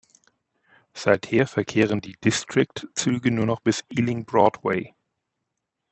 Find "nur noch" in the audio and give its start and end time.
3.29-3.59